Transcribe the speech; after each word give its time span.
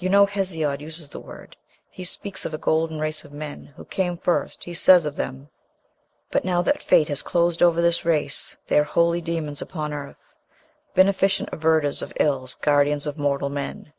You 0.00 0.08
know 0.08 0.26
Hesiod 0.26 0.80
uses 0.80 1.10
the 1.10 1.20
word. 1.20 1.54
He 1.90 2.02
speaks 2.02 2.44
of 2.44 2.52
'a 2.52 2.58
golden 2.58 2.98
race 2.98 3.22
of 3.22 3.30
men' 3.32 3.66
who 3.76 3.84
came 3.84 4.18
first. 4.18 4.64
He 4.64 4.74
says 4.74 5.06
of 5.06 5.14
them, 5.14 5.48
But 6.32 6.44
now 6.44 6.60
that 6.62 6.82
fate 6.82 7.06
has 7.06 7.22
closed 7.22 7.62
over 7.62 7.80
this 7.80 8.04
race, 8.04 8.56
They 8.66 8.80
are 8.80 8.82
holy 8.82 9.20
demons 9.20 9.62
upon 9.62 9.92
earth, 9.92 10.34
Beneficent 10.94 11.52
averters 11.52 12.02
of 12.02 12.12
ills, 12.18 12.56
guardians 12.56 13.06
of 13.06 13.16
mortal 13.16 13.48
men.' 13.48 13.92